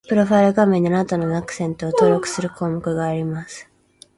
[0.09, 3.69] プロファイル画面に、あなたのアクセントを登録する項目があります